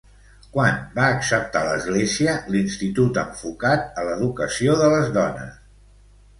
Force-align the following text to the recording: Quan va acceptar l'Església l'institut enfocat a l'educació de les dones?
Quan 0.53 0.79
va 0.95 1.03
acceptar 1.17 1.61
l'Església 1.67 2.33
l'institut 2.57 3.21
enfocat 3.27 4.03
a 4.05 4.09
l'educació 4.11 4.81
de 4.85 4.93
les 4.97 5.17
dones? 5.23 5.65